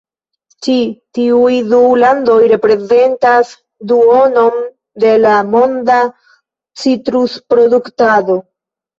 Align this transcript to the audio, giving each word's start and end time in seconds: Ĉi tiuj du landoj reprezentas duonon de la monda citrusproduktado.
Ĉi 0.65 0.75
tiuj 1.17 1.57
du 1.73 1.81
landoj 2.03 2.37
reprezentas 2.51 3.51
duonon 3.91 4.57
de 5.03 5.11
la 5.25 5.33
monda 5.57 5.99
citrusproduktado. 6.85 8.39